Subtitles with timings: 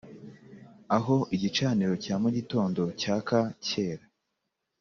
[0.97, 4.05] aho igicaniro cya mugitondo cyaka cyera